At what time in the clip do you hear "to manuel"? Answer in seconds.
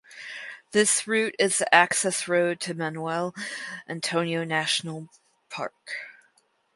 2.61-3.35